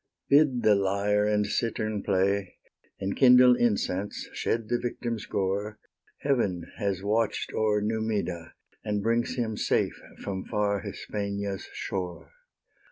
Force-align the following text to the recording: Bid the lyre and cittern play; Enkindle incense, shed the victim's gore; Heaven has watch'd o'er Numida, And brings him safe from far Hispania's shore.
Bid 0.29 0.63
the 0.63 0.73
lyre 0.73 1.27
and 1.27 1.45
cittern 1.45 2.01
play; 2.01 2.55
Enkindle 2.99 3.55
incense, 3.55 4.29
shed 4.33 4.67
the 4.67 4.79
victim's 4.79 5.27
gore; 5.27 5.77
Heaven 6.21 6.65
has 6.79 7.03
watch'd 7.03 7.53
o'er 7.53 7.81
Numida, 7.83 8.53
And 8.83 9.03
brings 9.03 9.35
him 9.35 9.55
safe 9.57 10.01
from 10.17 10.45
far 10.45 10.79
Hispania's 10.79 11.69
shore. 11.73 12.31